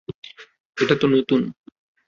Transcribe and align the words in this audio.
এটা 0.77 0.95
তো 0.95 1.05
নতুন। 1.07 1.41